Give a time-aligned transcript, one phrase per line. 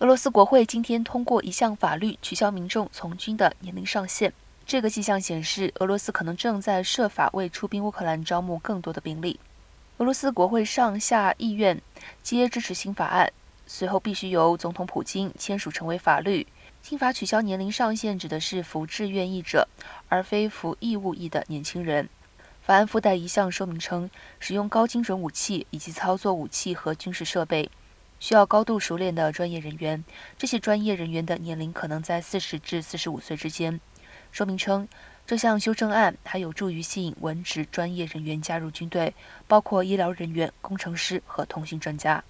[0.00, 4.32] 俄罗斯国会今天通过一项法律，取消民众从军的年龄上限。
[4.64, 9.38] 这个迹象显示，俄罗斯可能正在设法为出兵乌克兰招募更多的兵力。
[9.98, 11.78] 俄罗斯国会上下议院
[12.22, 13.30] 皆支持新法案，
[13.66, 16.46] 随后必须由总统普京签署成为法律。
[16.80, 19.68] 新法取消年龄上限，指的是服志愿役者，
[20.08, 22.08] 而非服义务役的年轻人。
[22.62, 24.08] 法案附带一项说明称，
[24.38, 27.70] 使用高精准武器以及操作武器和军事设备。
[28.20, 30.04] 需要高度熟练的专业人员，
[30.38, 33.80] 这些专业人员的年龄可能在四十至四十五岁之间。
[34.30, 34.86] 说明称，
[35.26, 39.14] 这项修正案还有助于吸引文职专业人员加入军队，
[39.48, 42.22] 包括医疗人员、工程师和通信专家。